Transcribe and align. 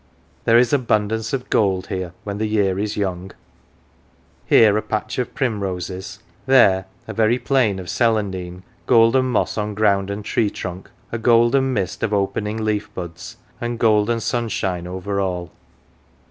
There 0.45 0.57
is 0.57 0.73
abundance 0.73 1.31
of 1.31 1.51
gold 1.51 1.89
here 1.89 2.13
when 2.23 2.39
the 2.39 2.47
year 2.47 2.79
is 2.79 2.97
young 2.97 3.33
here 4.47 4.75
a 4.75 4.81
patch 4.81 5.19
of 5.19 5.35
primroses, 5.35 6.17
there 6.47 6.85
a 7.07 7.13
very 7.13 7.37
plain 7.37 7.77
of 7.77 7.85
celandine, 7.87 8.63
golden 8.87 9.25
moss 9.25 9.59
on 9.59 9.75
ground 9.75 10.09
and 10.09 10.25
tree 10.25 10.49
trunk, 10.49 10.89
a 11.11 11.19
golden 11.19 11.71
mist 11.71 12.01
of 12.01 12.15
opening 12.15 12.65
leaf 12.65 12.91
buds, 12.95 13.37
and 13.61 13.77
golden 13.77 14.19
sunshine 14.19 14.87
over 14.87 15.19
all. 15.21 15.51